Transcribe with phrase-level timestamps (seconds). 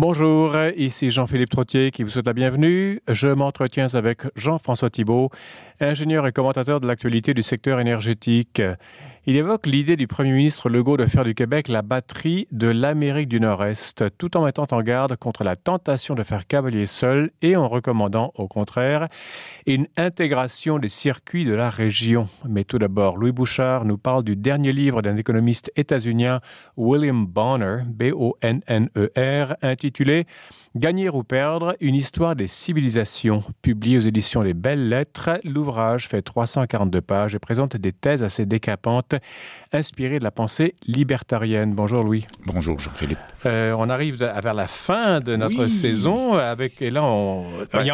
[0.00, 3.02] Bonjour, ici Jean-Philippe Trottier qui vous souhaite la bienvenue.
[3.06, 5.28] Je m'entretiens avec Jean-François Thibault,
[5.78, 8.62] ingénieur et commentateur de l'actualité du secteur énergétique.
[9.26, 13.28] Il évoque l'idée du premier ministre Legault de faire du Québec la batterie de l'Amérique
[13.28, 17.54] du Nord-Est, tout en mettant en garde contre la tentation de faire cavalier seul et
[17.54, 19.08] en recommandant, au contraire,
[19.66, 22.28] une intégration des circuits de la région.
[22.48, 26.40] Mais tout d'abord, Louis Bouchard nous parle du dernier livre d'un économiste états-unien,
[26.78, 30.24] William Bonner, B-O-N-N-E-R, intitulé
[30.76, 35.40] Gagner ou perdre, une histoire des civilisations, publié aux éditions Les Belles Lettres.
[35.42, 39.09] L'ouvrage fait 342 pages et présente des thèses assez décapantes,
[39.72, 41.72] inspirées de la pensée libertarienne.
[41.74, 42.26] Bonjour Louis.
[42.46, 43.18] Bonjour Jean-Philippe.
[43.46, 47.46] Euh, on arrive vers la fin de notre saison avec et là on...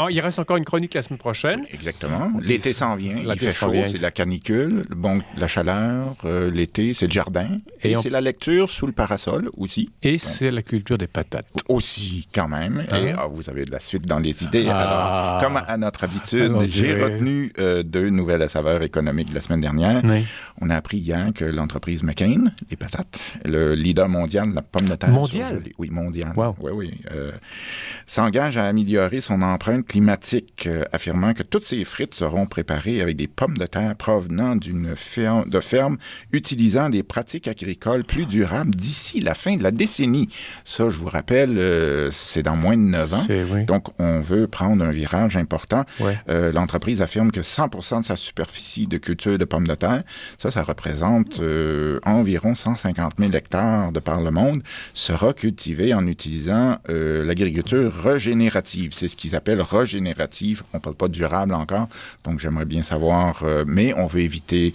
[0.09, 1.65] il reste encore une chronique la semaine prochaine.
[1.73, 2.33] Exactement.
[2.41, 3.17] L'été s'en vient.
[3.17, 6.15] Il fait chaud, c'est la canicule, bon, la chaleur.
[6.25, 9.91] Euh, l'été, c'est le jardin et, c'est la lecture sous le parasol aussi.
[10.03, 11.47] Et c'est la culture des patates.
[11.69, 12.85] Aussi, quand même.
[12.91, 13.17] Et hein?
[13.19, 14.67] ah, vous avez de la suite dans les idées.
[14.69, 15.39] Ah.
[15.39, 19.61] Alors, comme à notre habitude, j'ai retenu euh, deux nouvelles à saveur économique la semaine
[19.61, 20.03] dernière.
[20.61, 20.99] On a appris
[21.35, 25.11] que l'entreprise McCain, les patates, le leader mondial de la pomme de terre.
[25.11, 25.63] Mondial?
[25.79, 26.33] Oui, mondial.
[26.37, 27.01] Oui, oui.
[27.13, 27.33] Euh,
[28.07, 33.17] s'engage à améliorer son empreinte climatique, euh, affirmant que toutes ses frites seront préparées avec
[33.17, 35.97] des pommes de terre provenant d'une ferme, de ferme
[36.33, 40.29] utilisant des pratiques agricoles plus durables d'ici la fin de la décennie.
[40.65, 41.59] Ça, je vous rappelle,
[42.13, 43.65] c'est dans moins de 9 ans.
[43.67, 45.85] Donc, on veut prendre un virage important.
[46.29, 50.03] Euh, l'entreprise affirme que 100% de sa superficie de culture de pommes de terre,
[50.39, 50.96] ça, ça représente
[51.41, 54.63] euh, environ 150 000 hectares de par le monde,
[54.95, 58.93] sera cultivé en utilisant euh, l'agriculture régénérative.
[58.93, 60.63] C'est ce qu'ils appellent régénérative.
[60.73, 61.89] On parle pas durable encore,
[62.25, 64.75] donc j'aimerais bien savoir, mais on veut éviter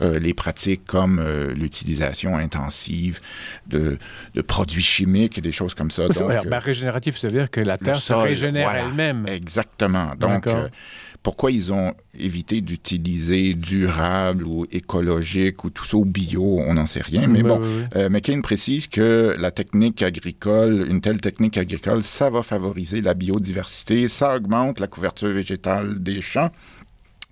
[0.00, 1.22] les pratiques comme
[1.54, 3.20] l'utilisation intensive
[3.66, 3.98] de,
[4.46, 6.08] produits chimiques et des choses comme ça.
[6.08, 9.26] Donc, ben, régénérative, c'est-à-dire que la Terre se régénère elle-même.
[9.26, 10.12] Exactement.
[10.18, 10.68] Donc, euh,
[11.22, 16.86] pourquoi ils ont évité d'utiliser durable ou écologique ou tout ça, ou bio, on n'en
[16.86, 17.26] sait rien.
[17.26, 17.60] Mais bon,
[17.96, 23.14] euh, McCain précise que la technique agricole, une telle technique agricole, ça va favoriser la
[23.14, 26.50] biodiversité, ça augmente la couverture végétale des champs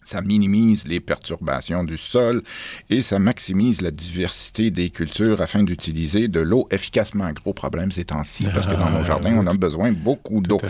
[0.06, 2.42] ça minimise les perturbations du sol
[2.90, 7.30] et ça maximise la diversité des cultures afin d'utiliser de l'eau efficacement.
[7.32, 10.60] Gros problème ces temps-ci, parce que dans nos ah, jardins, on a besoin beaucoup d'eau.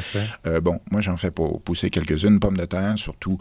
[0.47, 3.38] Euh, bon, moi, j'en fais pour pousser quelques-unes pommes de terre, surtout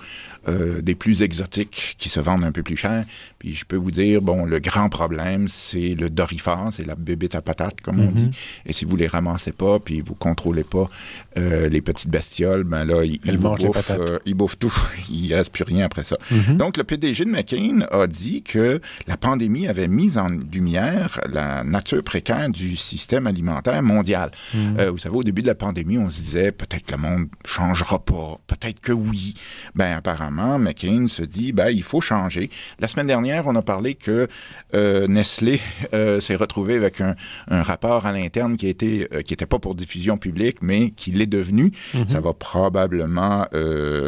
[0.49, 3.05] euh, des plus exotiques qui se vendent un peu plus cher.
[3.39, 7.35] Puis je peux vous dire, bon, le grand problème, c'est le dorifort, c'est la bébête
[7.35, 8.25] à patate, comme on dit.
[8.25, 8.65] Mm-hmm.
[8.65, 10.89] Et si vous les ramassez pas, puis vous contrôlez pas
[11.37, 13.91] euh, les petites bestioles, ben là, ils, ils, bouffent,
[14.25, 14.73] ils bouffent tout.
[15.09, 16.17] il reste plus rien après ça.
[16.31, 16.57] Mhm.
[16.57, 21.63] Donc, le PDG de McCain a dit que la pandémie avait mis en lumière la
[21.63, 24.31] nature précaire du système alimentaire mondial.
[24.53, 24.79] Mhm.
[24.79, 27.27] Euh, vous savez, au début de la pandémie, on se disait peut-être que le monde
[27.45, 29.33] changera pas, peut-être que oui.
[29.75, 32.49] Ben apparemment, McCain se dit ben il faut changer.
[32.79, 34.27] La semaine dernière, on a parlé que
[34.73, 35.61] euh, Nestlé
[35.93, 37.15] euh, s'est retrouvé avec un,
[37.47, 41.71] rapport à l'interne qui était qui était pas pour diffusion publique, mais qui l'est devenu.
[41.93, 42.07] Mhm.
[42.07, 43.47] Ça va probablement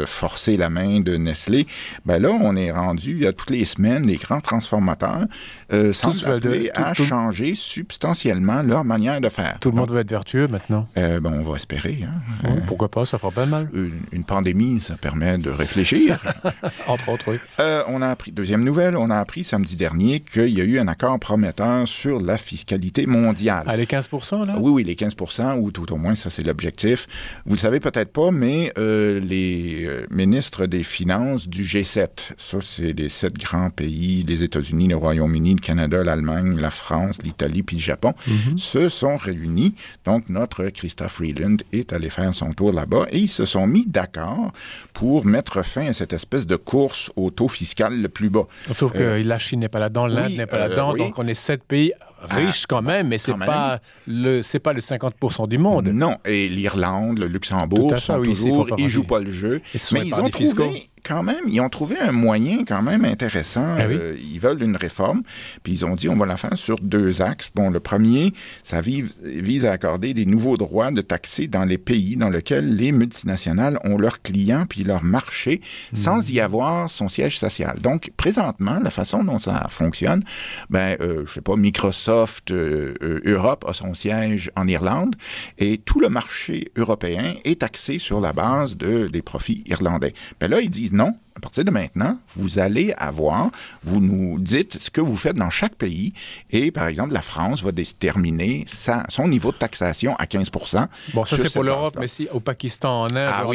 [0.06, 1.66] forcer la main de Nestlé
[2.04, 5.24] ben là, on est rendu, à toutes les semaines, les grands transformateurs
[5.72, 9.58] euh, semblent à changer substantiellement leur manière de faire.
[9.60, 10.86] Tout le monde va être vertueux maintenant.
[10.96, 12.00] Euh, ben, on va espérer.
[12.04, 12.20] Hein.
[12.44, 13.68] Euh, pourquoi pas, ça fera pas mal.
[14.12, 16.18] Une, pandémie, ça permet de réfléchir.
[16.86, 17.36] Entre autres, oui.
[17.60, 20.78] Euh, on a appris, deuxième nouvelle, on a appris samedi dernier qu'il y a eu
[20.78, 23.64] un accord prometteur sur la fiscalité mondiale.
[23.66, 24.10] Ah, les 15
[24.46, 24.56] là?
[24.58, 25.14] Oui, oui, les 15
[25.58, 27.06] ou tout au moins, ça c'est l'objectif.
[27.46, 33.08] Vous le savez peut-être pas, mais les ministres des Finances du G7 ça, c'est les
[33.08, 37.82] sept grands pays, les États-Unis, le Royaume-Uni, le Canada, l'Allemagne, la France, l'Italie puis le
[37.82, 38.58] Japon, mhm.
[38.58, 39.74] se sont réunis.
[40.04, 43.86] Donc, notre Christophe Freeland est allé faire son tour là-bas et ils se sont mis
[43.86, 44.52] d'accord
[44.92, 48.46] pour mettre fin à cette espèce de course au taux fiscal le plus bas.
[48.70, 51.26] Sauf que euh, la Chine n'est pas là-dedans, l'Inde n'est pas là-dedans, euh, donc on
[51.26, 51.92] est sept pays
[52.22, 55.88] riches quand même, mais c'est pas le c'est pas le 50% du monde.
[55.88, 59.60] Non, et l'Irlande, le Luxembourg sont toujours, ils jouent pas le jeu,
[59.92, 63.76] mais ils ont trouvé quand même, ils ont trouvé un moyen quand même intéressant.
[63.78, 65.22] Ah euh, ils veulent une réforme,
[65.62, 67.50] puis ils ont dit on va la faire sur deux axes.
[67.54, 72.16] Bon, le premier, ça vise, à accorder des nouveaux droits de taxer dans les pays
[72.16, 75.60] dans lesquels les multinationales ont leurs clients puis leur marché
[75.92, 77.78] sans y avoir son siège social.
[77.80, 80.22] Donc, présentement, la façon dont ça fonctionne,
[80.70, 82.94] ben, euh, je sais pas, Microsoft euh,
[83.24, 85.16] Europe a son siège en Irlande
[85.58, 90.14] et tout le marché européen est taxé sur la base de, des profits irlandais.
[90.40, 93.50] Ben là, ils disent disent non, à partir de maintenant, vous allez avoir,
[93.84, 96.12] vous nous dites ce que vous faites dans chaque pays
[96.50, 98.64] et, par exemple, la France va déterminer
[99.08, 100.50] son niveau de taxation à 15
[101.14, 103.46] Bon, ça c'est pour l'Europe, mais si au Pakistan, en Inde, ah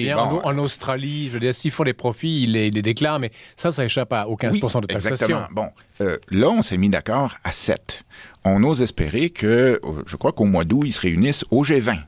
[0.44, 3.83] en, Australie, je veux dire, s'il faut les profits, il les, déclare, mais ça, ça
[3.83, 5.12] échappe à, aux 15 de taxation.
[5.12, 5.47] Exactement.
[5.51, 5.69] Bon,
[6.01, 8.03] euh, là, on s'est mis d'accord à 7.
[8.45, 12.00] On ose espérer que, euh, je crois qu'au mois d'août, ils se réunissent au G20.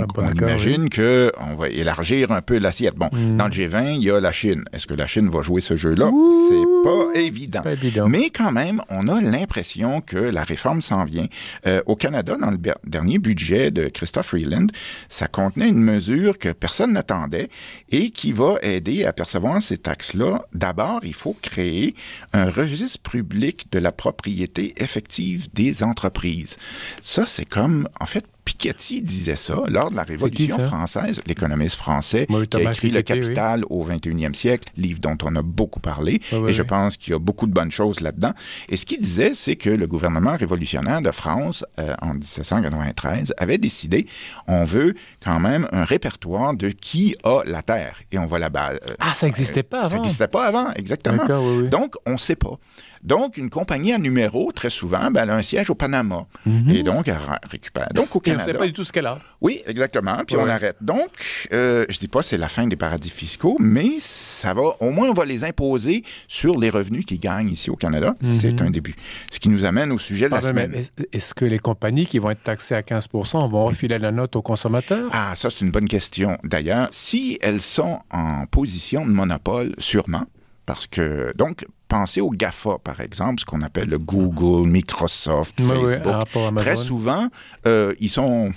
[0.00, 2.94] Donc, ah, on imagine que qu'on va élargir un peu l'assiette.
[2.96, 3.34] Bon, hmm.
[3.34, 4.64] dans le G20, il y a la Chine.
[4.72, 6.10] Est-ce que la Chine va jouer ce jeu-là?
[6.48, 7.62] C'est pas évident.
[7.62, 8.08] pas évident.
[8.08, 11.26] Mais quand même, on a l'impression que la réforme s'en vient.
[11.66, 14.66] Euh, au Canada, dans le dernier budget de Christophe Freeland,
[15.08, 17.48] ça contenait une mesure que personne n'attendait
[17.90, 20.46] et qui va aider à percevoir ces taxes-là.
[20.52, 21.94] D'abord, il faut créer
[22.32, 26.56] un registre public de la propriété effective des entreprises.
[27.02, 32.26] Ça, c'est comme, en fait, Piketty disait ça lors de la Révolution française, l'économiste français
[32.26, 36.52] qui a écrit Le Capital au 21e siècle, livre dont on a beaucoup parlé, et
[36.52, 38.32] je pense qu'il y a beaucoup de bonnes choses là-dedans.
[38.68, 43.58] Et ce qu'il disait, c'est que le gouvernement révolutionnaire de France, euh, en 1793, avait
[43.58, 44.06] décidé,
[44.46, 48.00] on veut quand même un répertoire de qui a la terre.
[48.10, 48.72] Et on va là-bas.
[48.72, 49.88] Euh, ah, ça n'existait pas avant.
[49.88, 51.24] Ça n'existait pas avant, exactement.
[51.68, 52.58] Donc, on ne sait pas.
[53.02, 56.26] Donc, une compagnie à numéro, très souvent, ben, elle a un siège au Panama.
[56.46, 56.70] Mhm.
[56.70, 57.18] Et donc, elle
[57.50, 57.88] récupère.
[57.94, 58.44] Donc, au Canada.
[58.44, 59.18] On ne sait pas du tout ce qu'elle a.
[59.40, 60.22] Oui, exactement.
[60.26, 60.76] Puis on arrête.
[60.80, 61.10] Donc,
[61.52, 65.10] euh, je dis pas c'est la fin des paradis fiscaux, mais ça va, au moins,
[65.10, 68.14] on va les imposer sur les revenus qu'ils gagnent ici au Canada.
[68.22, 68.38] Mhm.
[68.40, 68.94] C'est un début.
[69.30, 70.72] Ce qui nous amène au sujet de la semaine.
[71.12, 74.42] Est-ce que les compagnies qui vont être taxées à 15% vont refiler la note aux
[74.42, 75.08] consommateurs?
[75.12, 76.38] Ah, ça, c'est une bonne question.
[76.44, 80.24] D'ailleurs, si elles sont en position de monopole, sûrement,
[80.66, 86.56] parce que, donc, pensez aux GAFA, par exemple, ce qu'on appelle le Google, Microsoft, Facebook.
[86.56, 87.28] Très souvent,
[87.66, 88.50] euh, ils sont,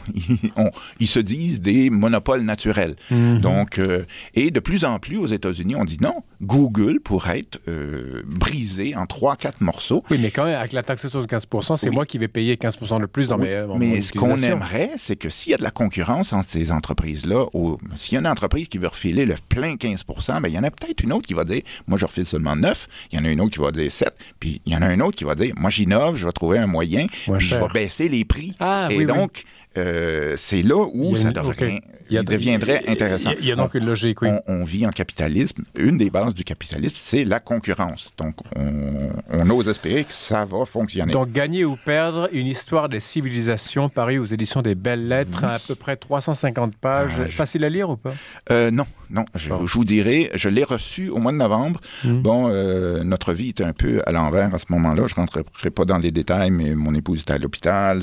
[1.02, 2.96] ils, se disent des monopoles naturels.
[3.12, 3.40] Mhm.
[3.40, 4.06] Donc, euh,
[4.36, 8.96] et de plus en plus aux États-Unis, on dit non, Google pourrait être euh, brisé
[8.96, 10.04] en trois, quatre morceaux.
[10.10, 12.78] Oui, mais quand même, avec la taxation de 15 c'est moi qui vais payer 15
[13.02, 13.66] de plus dans mes.
[13.78, 17.48] mais ce qu'on aimerait, c'est que s'il y a de la concurrence entre ces entreprises-là,
[17.54, 20.06] ou s'il y a une entreprise qui veut refiler le plein 15
[20.42, 22.56] ben, il y en a peut-être une autre qui va dire, moi, je refile seulement
[22.56, 22.88] 9.
[23.12, 24.88] Il y en a une autre qui va dire 7, puis il y en a
[24.88, 27.68] un autre qui va dire, moi j'innove, je vais trouver un moyen, puis je vais
[27.74, 28.56] baisser les prix.
[28.60, 29.44] Ah, et donc,
[29.78, 33.32] euh, c'est là où ça devrait, il, deviendrait intéressant.
[33.40, 34.30] Il y a donc une logique, oui.
[34.48, 35.64] On, vit en capitalisme.
[35.78, 38.12] Une des bases du capitalisme, c'est la concurrence.
[38.18, 41.12] Donc, on, ose espérer que ça va fonctionner.
[41.12, 45.60] Donc, gagner ou perdre, une histoire des civilisations, paru aux éditions des Belles Lettres, à,
[45.60, 47.12] peu près 350 pages.
[47.20, 48.14] Ah, Facile à lire ou pas?
[48.52, 49.26] Euh, non, non.
[49.36, 51.80] Je, vous dirais, je l'ai reçu au mois de novembre.
[52.04, 52.22] Hmm.
[52.22, 55.06] Bon, euh, notre vie était un peu à l'envers à ce moment-là.
[55.08, 58.02] Je rentrerai pas dans les détails, mais mon épouse était à l'hôpital.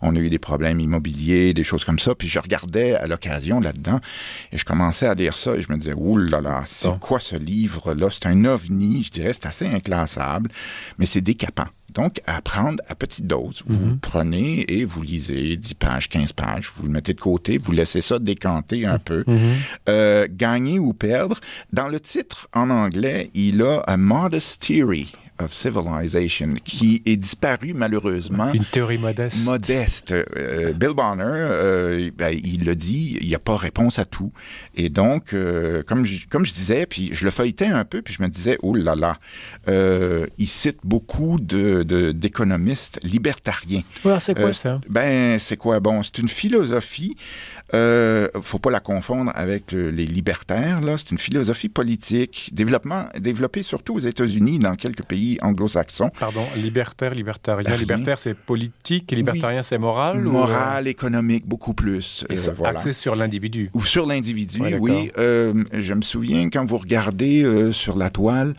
[0.00, 2.14] On a eu des problèmes immobiliers, des choses comme ça.
[2.14, 4.00] Puis je regardais à l'occasion là-dedans.
[4.52, 7.20] Et je commençais à lire ça et je me disais, ouh là là, c'est quoi
[7.20, 8.08] ce livre-là?
[8.10, 10.50] C'est un ovni, je dirais, c'est assez inclassable,
[10.98, 11.66] mais c'est décapant.
[11.94, 13.62] Donc, à prendre à petite dose.
[13.66, 13.98] Vous mhm.
[13.98, 18.00] prenez et vous lisez 10 pages, 15 pages, vous le mettez de côté, vous laissez
[18.00, 19.24] ça décanter un peu.
[19.26, 19.38] Mhm.
[19.88, 21.40] Euh, gagner ou perdre.
[21.72, 25.12] Dans le titre en anglais, il a a modest theory
[25.42, 28.52] of Civilization, qui est disparu malheureusement.
[28.52, 29.46] Une théorie modeste.
[29.46, 30.12] Modeste.
[30.12, 34.32] Euh, Bill Bonner, euh, ben, il le dit, il n'y a pas réponse à tout.
[34.74, 38.14] Et donc, euh, comme, je, comme je disais, puis je le feuilletais un peu, puis
[38.14, 39.18] je me disais, oh là là,
[40.38, 43.82] il cite beaucoup de, d'économistes libertariens.
[44.04, 44.80] Ouais, c'est quoi ça?
[44.88, 45.80] Ben, c'est quoi?
[45.80, 47.16] Bon, c'est une philosophie
[47.74, 50.80] euh, faut pas la confondre avec les libertaires.
[50.80, 56.10] Là, c'est une philosophie politique, développement, développée surtout aux États-Unis, dans quelques pays anglo-saxons.
[56.18, 57.76] Pardon, libertaire, libertarien.
[57.76, 60.20] Libertaire, c'est politique, et libertarien, c'est moral.
[60.20, 62.24] Moral, économique, beaucoup plus.
[62.30, 63.70] Et euh, axé sur l'individu.
[63.74, 65.10] Ou sur l'individu, oui.
[65.18, 68.54] Euh, je me souviens quand vous regardez euh, sur la toile,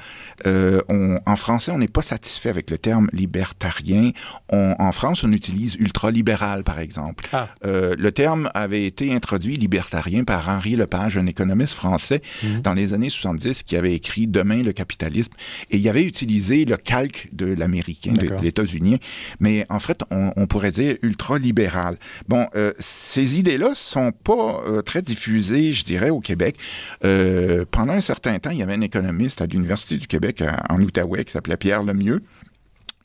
[0.46, 4.12] euh, on, en français, on n'est pas satisfait avec le terme libertarien.
[4.50, 7.26] On, en France, on utilise ultralibéral, par exemple.
[7.34, 7.48] Ah.
[7.64, 12.62] Le terme avait été introduit libertarien par Henri Lepage, un économiste français, mhm.
[12.62, 15.32] dans les années 70, qui avait écrit Demain le capitalisme.
[15.72, 18.98] Et il avait utilisé le calque de l'américain, de, l'états-unien.
[19.40, 21.98] Mais en fait, on, on pourrait dire ultralibéral.
[22.28, 26.56] Bon, euh, ces idées-là sont pas euh, très diffusées, je dirais, au Québec.
[27.04, 30.82] Euh, pendant un certain temps, il y avait un économiste à l'Université du Québec, en
[30.82, 32.22] Outaouais, qui s'appelait Pierre Lemieux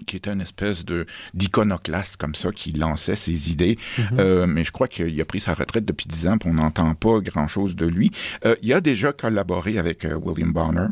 [0.07, 3.79] qui était une espèce de d'iconoclaste comme ça, qui lançait ses idées.
[3.99, 4.05] Mhm.
[4.19, 6.95] euh, mais je crois qu'il a pris sa retraite depuis dix ans, puis on n'entend
[6.95, 8.11] pas grand-chose de lui.
[8.45, 10.89] Euh, il a déjà collaboré avec euh, William Bonner.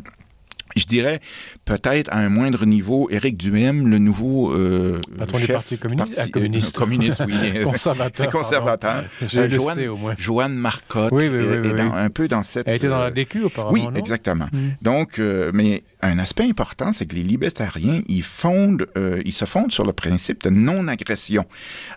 [0.75, 1.19] je dirais
[1.65, 6.31] peut-être à un moindre niveau Éric Duhem, le nouveau euh, patron du Parti communiste, parti,
[6.31, 6.75] communiste.
[6.75, 9.03] Euh, communiste, oui, conservateur, conservateur.
[9.27, 10.15] Je euh, Joanne, au moins.
[10.17, 12.67] Joanne Marcotte, oui, oui, oui, dans, un peu dans cette.
[12.67, 13.73] Elle était dans la DQ auparavant.
[13.73, 14.47] Oui, exactement.
[14.51, 14.69] Mm.
[14.81, 15.19] Donc,
[15.53, 19.83] mais un aspect important, c'est que les libertariens, ils fondent, euh, ils se fondent sur
[19.83, 21.45] le principe de non-agression.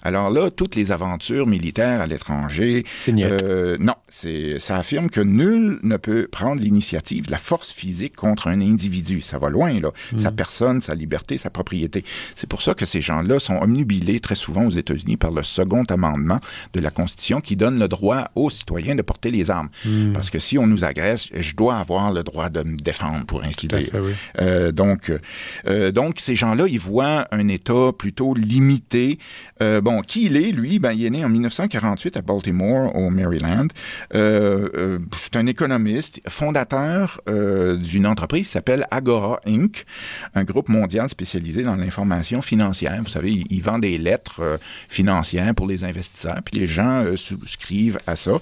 [0.03, 5.79] Alors là, toutes les aventures militaires à l'étranger, euh, non, c'est, ça affirme que nul
[5.83, 9.21] ne peut prendre l'initiative de la force physique contre un individu.
[9.21, 10.19] Ça va loin là, mm.
[10.19, 12.05] sa personne, sa liberté, sa propriété.
[12.37, 15.85] C'est pour ça que ces gens-là sont omnubilés très souvent aux États-Unis par le second
[15.85, 16.41] amendement
[16.73, 19.69] de la Constitution qui donne le droit aux citoyens de porter les armes.
[19.85, 20.15] Mm.
[20.15, 23.45] Parce que si on nous agresse, je dois avoir le droit de me défendre, pour
[23.45, 23.90] ainsi dire.
[24.41, 25.13] Euh, donc,
[25.67, 29.19] euh, donc ces gens-là, ils voient un État plutôt limité.
[29.63, 30.79] Euh, bon, qui il est, lui?
[30.79, 33.69] Ben, il est né en 1948 à Baltimore, au Maryland.
[34.13, 39.85] c'est un économiste, fondateur d'une entreprise qui s'appelle Agora Inc.,
[40.35, 42.99] un groupe mondial spécialisé dans l'information financière.
[43.03, 48.17] Vous savez, il, vend des lettres financières pour les investisseurs, puis les gens souscrivent à
[48.17, 48.39] ça.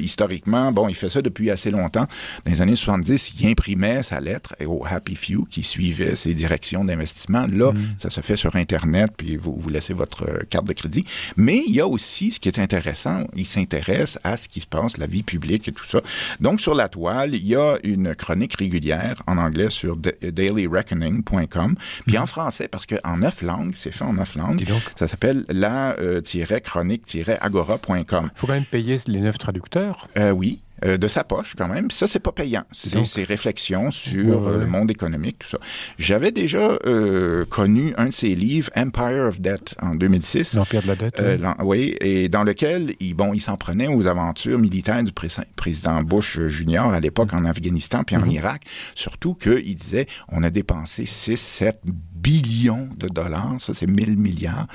[0.00, 2.06] historiquement, bon, il fait ça depuis assez longtemps.
[2.44, 4.54] Dans les années 70, il imprimait sa lettre
[4.86, 7.46] Happy Few qui suivait ces directions d'investissement.
[7.50, 7.94] Là, mm.
[7.98, 11.04] ça se fait sur Internet, puis vous, vous laissez votre euh, carte de crédit.
[11.36, 14.66] Mais il y a aussi, ce qui est intéressant, il s'intéresse à ce qui se
[14.66, 16.00] passe, la vie publique et tout ça.
[16.40, 22.18] Donc, sur la toile, il y a une chronique régulière en anglais sur dailyreckoning.com, puis
[22.18, 24.64] en français, parce qu'en neuf langues, c'est fait en neuf langues.
[24.96, 28.30] Ça s'appelle la-chronique-agora.com.
[28.34, 30.08] Il faut quand même payer les neuf traducteurs.
[30.16, 30.62] Euh, oui.
[30.84, 31.90] Euh, de sa poche quand même.
[31.90, 32.64] Ça, c'est pas payant.
[32.72, 35.58] C'est ses réflexions sur euh, le monde économique, tout ça.
[35.98, 40.54] J'avais déjà euh, connu un de ses livres, Empire of Debt, en 2006.
[40.54, 41.22] L'Empire de la dette.
[41.60, 41.94] oui.
[42.00, 46.92] et dans lequel, il, bon, il s'en prenait aux aventures militaires du président Bush Junior
[46.92, 48.34] à l'époque en Afghanistan puis en mm-hmm.
[48.34, 48.62] Irak.
[48.94, 54.66] Surtout qu'il disait, on a dépensé 6, 7 billions de dollars, ça c'est 1000 milliards.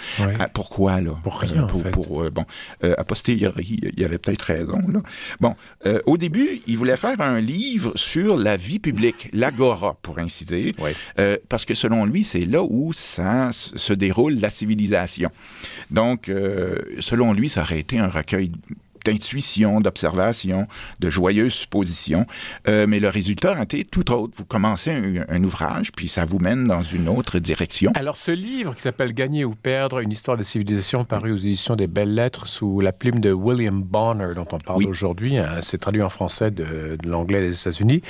[0.53, 1.17] pourquoi là?
[1.23, 1.91] Pour rien pour, en fait.
[1.91, 2.45] Pour, bon,
[2.83, 5.01] a posteriori, il y avait peut-être raison là.
[5.39, 5.55] Bon,
[5.97, 10.45] euh, au début, il voulait faire un livre sur la vie publique, l'agora, pour ainsi
[10.45, 10.73] dire,
[11.19, 15.29] euh, parce que selon lui, c'est là où ça se déroule la civilisation.
[15.91, 18.51] Donc, euh, selon lui, ça aurait été un recueil
[19.07, 20.67] d'intuition, d'observation,
[20.99, 22.25] de joyeuses suppositions.
[22.67, 24.33] Euh, mais le résultat a été tout autre.
[24.35, 24.91] Vous commencez
[25.29, 27.91] un, ouvrage, puis ça vous mène dans une autre direction.
[27.95, 31.75] Alors, ce livre qui s'appelle Gagner ou perdre, une histoire de civilisation, paru aux éditions
[31.75, 35.77] des Belles Lettres sous la plume de William Bonner, dont on parle aujourd'hui, hein, c'est
[35.77, 38.01] traduit en français de, l'anglais des États-Unis.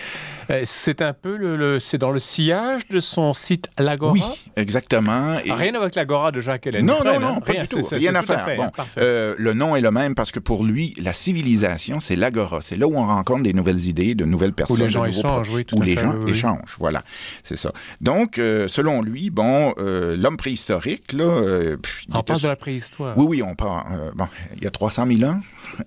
[0.49, 4.13] Euh, c'est un peu le, c'est dans le sillage de son site L'Agora?
[4.13, 4.23] Oui,
[4.55, 5.37] exactement.
[5.45, 5.51] Et...
[5.51, 6.85] Rien avec l'Agora de Jacques Hélène.
[6.85, 7.41] Non, non, non, hein.
[7.41, 7.87] pas rien, du tout.
[7.91, 8.47] Rien à faire.
[8.57, 12.59] bon, euh, le nom est le même parce que pour lui, la civilisation, c'est l'agora.
[12.61, 14.77] C'est là où on rencontre des nouvelles idées, de nouvelles personnes.
[14.77, 17.03] Où les gens échangent, oui, Où les gens échangent, voilà.
[17.43, 17.71] C'est ça.
[18.01, 21.23] Donc, euh, selon lui, bon, euh, l'homme préhistorique, là...
[21.23, 21.77] Euh,
[22.13, 23.17] on parle de la préhistoire.
[23.17, 24.11] Oui, oui, on parle...
[24.15, 25.39] bon, il y a 300 000 ans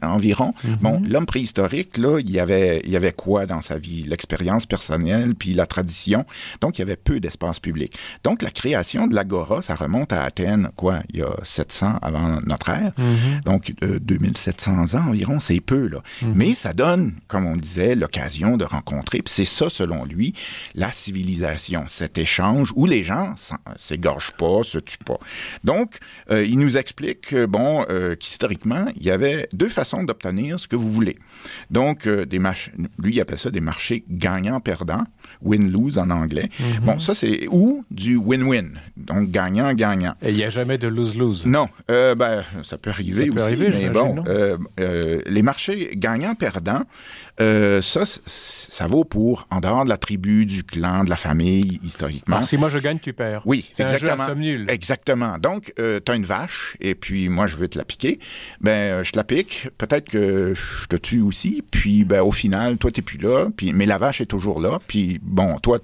[0.03, 0.55] environ.
[0.65, 0.77] Mhm.
[0.81, 4.05] Bon, l'homme préhistorique, là, il y avait, il y avait quoi dans sa vie?
[4.05, 6.25] L'expérience personnelle, puis la tradition.
[6.61, 7.97] Donc, il y avait peu d'espace public.
[8.25, 12.41] Donc, la création de l'agora, ça remonte à Athènes, quoi, il y a 700 avant
[12.43, 12.93] notre ère.
[12.99, 13.41] Mhm.
[13.45, 16.03] Donc, 2700 ans environ, c'est peu, là.
[16.23, 16.33] Mhm.
[16.35, 19.23] Mais ça donne, comme on disait, l'occasion de rencontrer.
[19.23, 20.35] Puis c'est ça, selon lui,
[20.75, 23.35] la civilisation, cet échange où les gens
[23.77, 25.19] s'égorgent pas, se tuent pas.
[25.65, 25.99] Donc,
[26.31, 30.77] euh, il nous explique, bon, euh, qu'historiquement, il y avait deux façons d'obtenir ce que
[30.77, 31.19] vous voulez.
[31.71, 32.41] Donc, euh, des
[32.99, 35.05] lui, il appelle ça des marchés gagnant-perdant,
[35.43, 36.49] win-lose en anglais.
[36.59, 36.85] Mhm.
[36.85, 40.15] Bon, ça, c'est ou du win-win, donc gagnant-gagnant.
[40.27, 41.47] Il n'y a jamais de lose-lose.
[41.47, 44.25] Non, euh, ben, ça peut arriver ça peut aussi, arriver, mais bon,
[44.81, 46.83] euh, les marchés gagnant-perdant,
[47.41, 51.81] euh, ça, ça vaut pour en dehors de la tribu, du clan, de la famille,
[51.83, 52.37] historiquement.
[52.37, 53.43] Alors, si moi je gagne, tu perds.
[53.47, 54.13] Oui, c'est exactement.
[54.13, 54.67] Un jeu à somme nulle.
[54.69, 55.39] Exactement.
[55.39, 58.19] Donc, euh, tu as une vache, et puis moi je veux te la piquer.
[58.61, 59.69] Ben, euh, je te la pique.
[59.79, 61.63] Peut-être que je te tue aussi.
[61.71, 63.49] Puis, ben, au final, toi, t'es plus là.
[63.57, 64.79] Puis, mais la vache est toujours là.
[64.87, 65.79] Puis, bon, toi,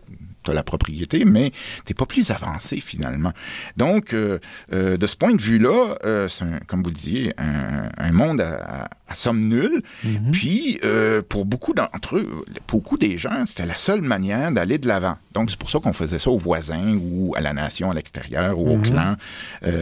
[0.53, 1.53] la propriété, mais
[1.85, 3.33] t'es pas plus avancé finalement.
[3.77, 4.39] Donc, euh,
[4.73, 8.89] euh, de ce point de vue-là, euh, c'est, comme vous le disiez, un, monde à,
[9.15, 9.83] somme nulle.
[10.05, 10.31] Mm-hmm.
[10.33, 10.81] Puis,
[11.29, 15.17] pour beaucoup d'entre eux, pour beaucoup des gens, c'était la seule manière d'aller de l'avant.
[15.33, 18.59] Donc, c'est pour ça qu'on faisait ça aux voisins ou à la nation à l'extérieur
[18.59, 18.83] ou au mm-hmm.
[18.83, 19.17] clan.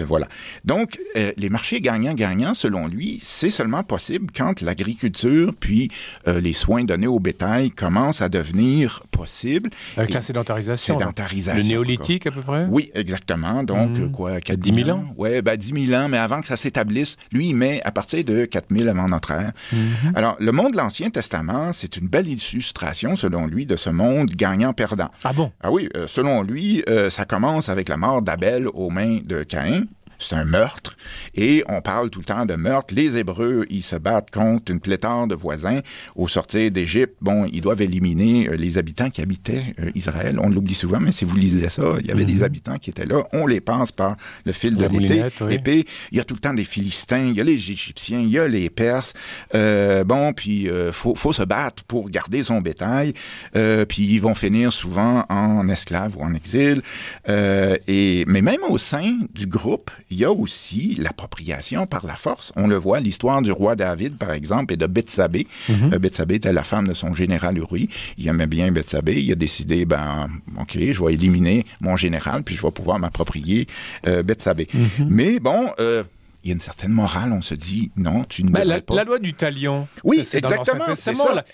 [0.07, 0.29] voilà.
[0.65, 5.91] Donc, les marchés gagnants-gagnants, selon lui, c'est seulement possible quand l'agriculture puis
[6.27, 9.71] les soins donnés au bétail commencent à devenir possibles.
[9.97, 10.99] Avec la sédentarisation.
[10.99, 12.67] Le néolithique, à peu près?
[12.69, 13.63] Oui, exactement.
[13.63, 14.11] Donc, mmh.
[14.11, 15.05] quoi, 4 10 000 ans?
[15.17, 18.25] Oui, ben, 10 000 ans, mais avant que ça s'établisse, lui, il met à partir
[18.25, 19.53] de 4 000 avant notre ère.
[19.73, 20.15] Mm-hmm.
[20.15, 24.31] Alors, le monde de l'Ancien Testament, c'est une belle illustration, selon lui, de ce monde
[24.31, 25.11] gagnant-perdant.
[25.25, 25.53] Ah bon?
[25.63, 29.43] Ah oui, euh, selon lui, euh, ça commence avec la mort d'Abel aux mains de
[29.43, 29.85] Caïn
[30.29, 30.97] c'est un meurtre.
[31.35, 32.95] Et on parle tout le temps de meurtre.
[32.95, 35.81] Les Hébreux, ils se battent contre une pléthore de voisins.
[36.17, 40.39] Au sortir d'Égypte, bon, ils doivent éliminer euh, les habitants qui habitaient euh, Israël.
[40.41, 42.43] On l'oublie souvent, mais si vous lisez ça, il y avait des mhm.
[42.45, 43.25] habitants qui étaient là.
[43.33, 45.23] On les passe par le fil de l'été.
[45.51, 48.21] Et puis, il y a tout le temps des Philistins, il y a les Égyptiens,
[48.21, 49.13] il y a les Perses.
[49.55, 53.15] Euh, bon, puis euh, faut, faut se battre pour garder son bétail.
[53.57, 56.83] Euh, puis ils vont finir souvent en esclaves ou en exil.
[57.27, 62.53] et mais même au sein du groupe, il y a aussi l'appropriation par la force.
[62.55, 65.49] On le voit, l'histoire du roi David, par exemple, et de Bethsabée.
[65.69, 67.89] Mm Bethsabée était la femme de son général Uri.
[68.17, 69.21] Il aimait bien Bethsabée.
[69.21, 70.29] Il a décidé, ben,
[70.61, 73.67] OK, je vais éliminer mon général, puis je vais pouvoir m'approprier
[74.07, 74.69] euh, Bethsabée.
[74.73, 75.09] Mhm.
[75.11, 75.71] Mais bon...
[75.81, 76.05] Euh,
[76.45, 77.33] il y a une certaine morale.
[77.33, 78.95] On se dit, non, tu ne ben, la, pas.
[78.95, 79.89] La loi du talion.
[80.05, 80.85] Oui, exactement.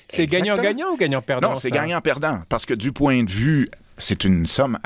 [0.08, 1.52] C'est gagnant-gagnant ou gagnant-perdant?
[1.52, 2.42] Non, c'est gagnant-perdant.
[2.48, 3.68] Parce que du point de vue
[4.00, 4.78] c'est une somme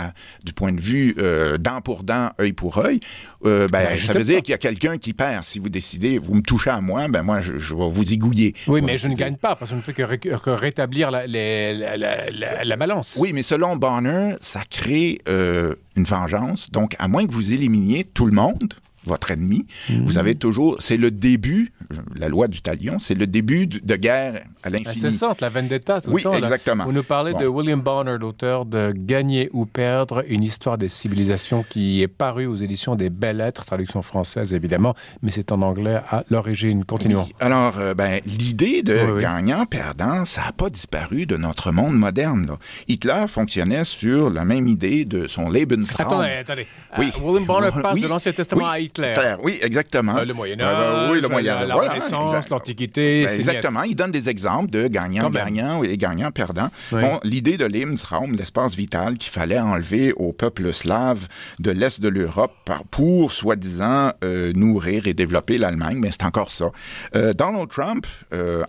[0.44, 3.00] du point de vue euh, dent pour dent, œil pour œil.
[3.44, 5.44] Euh, ben, ben ça veut dire qu'il y a quelqu'un qui perd.
[5.44, 8.54] Si vous décidez, vous me touchez à moi, ben moi, je, vais vous igouiller.
[8.66, 13.16] Oui, mais je ne gagne pas parce qu'on ne fait que, rétablir la, la, balance.
[13.18, 16.70] Oui, mais selon Bonner, ça crée euh, une vengeance.
[16.70, 18.74] Donc, à moins que vous éliminiez tout le monde,
[19.06, 19.66] votre ennemi.
[19.88, 20.18] Vous mhm.
[20.18, 21.72] avez toujours, c'est le début,
[22.16, 24.94] la loi du talion, c'est le début de guerre à l'infini.
[24.94, 26.34] C'est ça, la vendetta tout oui, le temps.
[26.34, 26.84] exactement.
[26.84, 31.64] Vous nous parlez de William Bonner, l'auteur de Gagner ou perdre, une histoire des civilisations
[31.68, 36.00] qui est paru aux éditions des Belles Lettres, traduction française évidemment, mais c'est en anglais
[36.08, 36.84] à l'origine.
[36.84, 37.28] Continuons.
[37.40, 42.56] Alors, euh, ben, l'idée de gagnant-perdant, ça n'a pas disparu de notre monde moderne.
[42.88, 46.06] Hitler fonctionnait sur la même idée de son Lebensraum.
[46.06, 46.66] Attendez, attendez.
[46.98, 47.12] Oui.
[47.16, 48.93] Euh, William Bonner passe de l'Ancien Testament à Hitler.
[49.42, 50.16] Oui, exactement.
[50.18, 53.26] Euh, le Moyen Âge, oui, le Moyen la, Renaissance, l'Antiquité.
[53.26, 53.82] Ben, exactement.
[53.82, 56.68] Il donne des exemples de gagnant-gagnant et gagnant-perdant.
[56.90, 62.08] Bon, l'idée de Lebensraum, l'espace vital qu'il fallait enlever au peuple slave de l'Est de
[62.08, 66.70] l'Europe pour, soi-disant, euh, nourrir et développer l'Allemagne, mais c'est encore ça.
[67.14, 68.06] Euh, Donald Trump,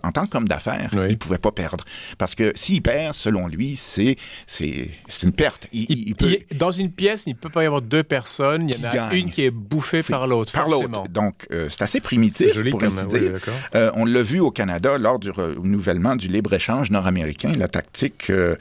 [0.02, 1.84] en tant qu'homme d'affaires, il pouvait pas perdre.
[2.18, 4.16] Parce que s'il perd, selon lui, c'est
[5.22, 5.66] une perte.
[5.72, 6.38] Il, peut...
[6.54, 8.68] dans une pièce, il ne peut pas y avoir deux personnes.
[8.68, 10.52] Il y en a une qui est bouffée par par l'autre.
[10.52, 11.08] Par l'autre.
[11.08, 13.32] Donc, euh, c'est assez primitif, joli pour ainsi dire.
[13.74, 18.56] Euh, on l'a vu au Canada lors du renouvellement du libre-échange nord-américain, la tactique euh,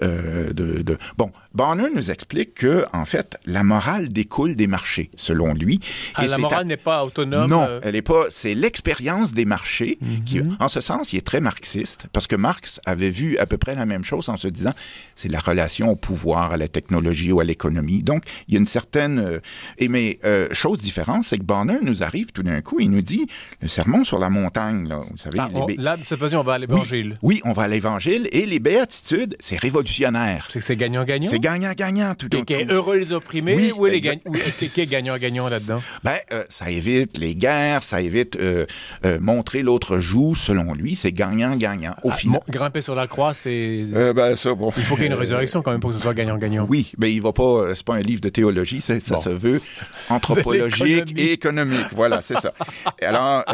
[0.00, 5.54] de, de, Bon, Bonner nous explique que, en fait, la morale découle des marchés, selon
[5.54, 5.80] lui.
[6.14, 7.50] Ah, la morale n'est pas autonome.
[7.50, 8.26] Non, elle n'est pas.
[8.30, 10.56] C'est l'expérience des marchés qui, mhm.
[10.60, 13.74] en ce sens, il est très marxiste, parce que Marx avait vu à peu près
[13.74, 14.72] la même chose en se disant,
[15.14, 18.02] c'est la relation au pouvoir, à la technologie ou à l'économie.
[18.02, 19.40] Donc, il y a une certaine.
[19.78, 20.18] et mais
[20.52, 23.26] chose différente c'est que Bonner nous arrive tout d'un coup, il nous dit
[23.60, 25.38] le sermon sur la montagne, là, vous savez.
[25.38, 27.14] Ah, là, cette fois on va à l'évangile.
[27.22, 30.46] Oui, on va à l'évangile et les béatitudes, c'est révolutionnaire.
[30.50, 31.30] C'est que c'est gagnant-gagnant?
[31.40, 32.28] Gagnant-gagnant tout.
[32.28, 35.82] Qui est heureux les opprimés ou les qui est gagnant-gagnant là-dedans?
[36.04, 38.66] Ben, euh, ça évite les guerres, ça évite euh,
[39.04, 41.94] euh, montrer l'autre joue, selon lui, c'est gagnant-gagnant.
[42.02, 42.40] Au ah, final.
[42.48, 43.84] grimper sur la croix, c'est.
[44.14, 44.72] ben, ça, bon.
[44.76, 46.66] Il faut qu'il y ait une résurrection quand même pour que ce soit gagnant-gagnant.
[46.68, 49.60] Oui, mais il va pas, c'est pas un livre de théologie, ça, se veut
[50.08, 51.86] anthropologie et économique.
[51.92, 52.52] Voilà, c'est ça.
[53.02, 53.44] Alors,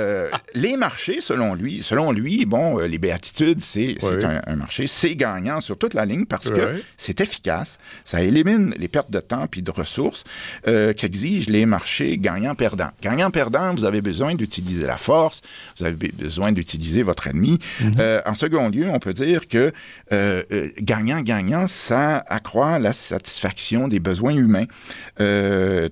[0.54, 5.78] les marchés, selon lui, selon lui, bon, les béatitudes, c'est un, marché, c'est gagnant sur
[5.78, 9.70] toute la ligne parce que c'est efficace, ça élimine les pertes de temps puis de
[9.70, 10.24] ressources
[10.66, 12.88] euh, qu'exigent les marchés gagnant-perdant.
[13.02, 15.42] Gagnant-perdant, vous avez besoin d'utiliser la force,
[15.78, 17.58] vous avez besoin d'utiliser votre ennemi.
[17.80, 18.22] Mm-hmm.
[18.26, 19.72] en second lieu, on peut dire que
[20.80, 24.66] gagnant-gagnant, ça accroît la satisfaction des besoins humains.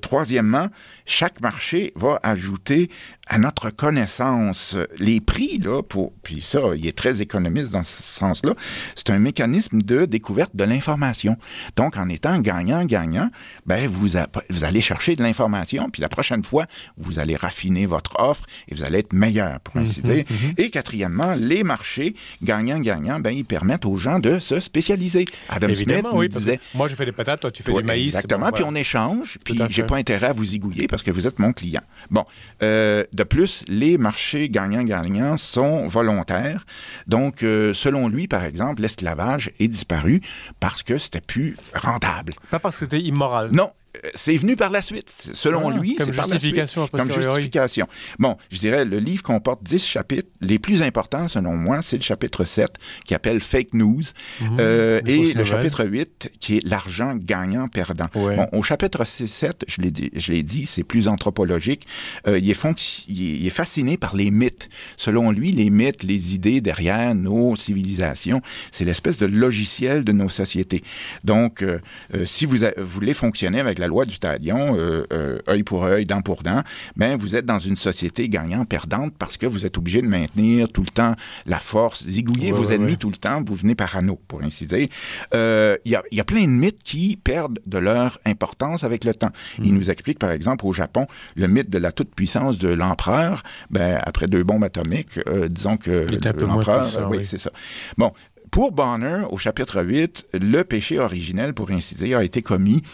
[0.00, 0.68] troisièmement,
[1.06, 2.90] chaque marché va ajouter
[3.26, 8.02] à notre connaissance, les prix, là, pour, puis ça, il est très économiste dans ce
[8.02, 8.54] sens-là,
[8.94, 11.36] c'est un mécanisme de découverte de l'information.
[11.76, 13.30] Donc, en étant gagnant-gagnant,
[13.64, 14.08] ben, vous,
[14.50, 16.66] vous allez chercher de l'information, puis la prochaine fois,
[16.98, 20.24] vous allez raffiner votre offre et vous allez être meilleur, pour ainsi mhm, dire.
[20.28, 20.54] Mhm.
[20.58, 25.24] Et quatrièmement, les marchés gagnant-gagnant, ben, ils permettent aux gens de se spécialiser.
[25.48, 26.60] Adam Smith oui, disait...
[26.74, 28.14] Moi, je fais des patates, toi, tu fais du maïs.
[28.14, 31.40] Exactement, puis on échange, puis j'ai pas intérêt à vous zigouiller parce que vous êtes
[31.40, 31.82] mon client.
[32.12, 32.24] Bon,
[32.62, 36.66] euh, de plus, les marchés gagnants-gagnants sont volontaires.
[37.08, 40.20] Donc, euh, selon lui, par exemple, l'esclavage est disparu
[40.60, 42.32] parce que c'était plus rentable.
[42.48, 43.50] Pas parce que c'était immoral.
[43.50, 43.72] Non,
[44.14, 45.12] c'est venu par la suite.
[45.32, 46.60] Selon lui, c'est par la suite.
[46.92, 47.88] Comme justification.
[48.18, 50.28] Bon, je dirais, le livre comporte 10 chapitres.
[50.40, 52.70] Les plus importants, selon moi, c'est le chapitre 7,
[53.04, 54.02] qui appelle Fake News,
[54.40, 54.56] mhm.
[54.60, 58.06] euh, et le chapitre 8, qui est l'argent gagnant-perdant.
[58.14, 61.86] Bon, au chapitre 7, je l'ai dit, c'est plus anthropologique.
[62.26, 62.64] Euh, il, est
[63.08, 64.68] il est fasciné par les mythes.
[64.96, 70.28] Selon lui, les mythes, les idées derrière nos civilisations, c'est l'espèce de logiciel de nos
[70.28, 70.82] sociétés.
[71.22, 71.78] Donc, euh,
[72.24, 76.06] si vous, vous voulez fonctionner avec la loi du talion, euh, euh, œil pour œil,
[76.06, 76.62] dent pour dent,
[76.96, 80.82] ben vous êtes dans une société gagnant-perdante parce que vous êtes obligé de maintenir tout
[80.82, 81.14] le temps
[81.46, 84.88] la force, zigouiller vos ennemis tout le temps, vous venez parano, pour ainsi dire.
[85.34, 89.04] Euh, il y, a, y, a, plein de mythes qui perdent de leur importance avec
[89.04, 89.30] le temps.
[89.58, 89.78] Il hmm.
[89.78, 93.42] nous explique, par exemple, au Japon, le mythe de la toute-puissance de l'empereur.
[93.70, 95.18] Ben, après deux bombes atomiques,
[95.48, 96.06] disons que
[96.40, 96.88] l'empereur...
[97.10, 97.26] Oui, oui.
[97.26, 97.50] c'est ça.
[97.98, 98.12] Bon,
[98.54, 102.84] pour Bonner, au chapitre 8, le péché originel, pour ainsi dire, a été commis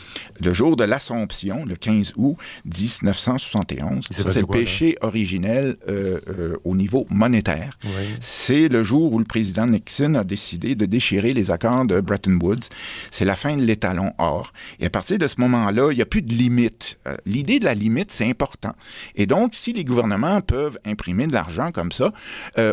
[0.43, 4.07] le jour de l'Assomption, le 15 août 1971.
[4.11, 7.79] C'est le péché originel euh, euh, au niveau monétaire.
[8.21, 12.39] C'est le jour où le président Nixon a décidé de déchirer les accords de Bretton
[12.41, 12.71] Woods.
[13.11, 14.55] C'est la fin de l'étalon or.
[14.79, 16.97] Et à partir de ce moment-là, il n'y a plus de limite.
[17.07, 18.73] Euh, l'idée de la limite, c'est important.
[19.15, 22.15] Et donc, si les gouvernements peuvent imprimer de l'argent comme ça,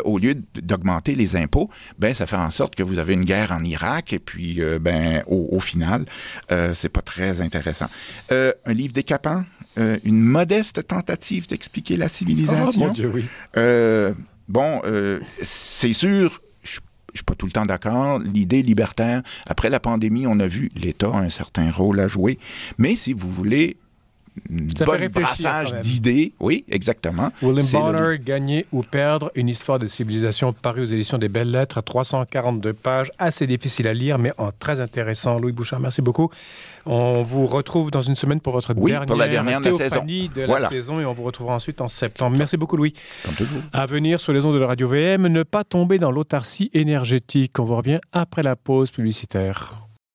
[0.04, 3.50] au lieu d'augmenter les impôts, ben ça fait en sorte que vous avez une guerre
[3.50, 6.04] en Irak et puis euh, ben au, final,
[6.52, 7.88] euh, c'est pas très intéressant.
[8.30, 9.44] Euh, un livre décapant,
[9.76, 12.82] une modeste tentative d'expliquer la civilisation.
[12.84, 13.26] Oh, mon Dieu, oui.
[14.48, 14.80] bon,
[15.42, 16.40] c'est sûr.
[16.64, 16.80] Je
[17.14, 18.18] suis pas tout le temps d'accord.
[18.18, 22.38] L'idée libertaire, après la pandémie, on a vu l'État a un certain rôle à jouer.
[22.76, 23.76] Mais si vous voulez
[24.48, 26.32] bon brassage d'idées.
[26.40, 27.30] Oui, exactement.
[27.42, 31.80] William Bonner, Gagner ou perdre, une histoire de civilisation parue aux éditions des Belles Lettres,
[31.80, 35.38] 342 pages, assez difficile à lire, mais en très intéressant.
[35.38, 36.30] Louis Bouchard, merci beaucoup.
[36.86, 39.76] On vous retrouve dans une semaine pour votre oui, dernière, pour la dernière de la
[39.76, 40.04] saison.
[40.04, 42.36] de la saison et on vous retrouvera ensuite en septembre.
[42.38, 42.94] Merci beaucoup, Louis.
[43.24, 43.60] Comme toujours.
[43.72, 47.58] À venir sur les ondes de la radio VM, ne pas tomber dans l'autarcie énergétique.
[47.58, 49.87] On vous revient après la pause publicitaire.